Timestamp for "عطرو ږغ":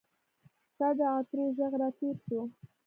1.15-1.73